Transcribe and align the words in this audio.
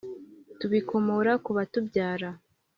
tubikomora 0.59 1.31
ku 1.43 1.49
batubyara 1.57 2.29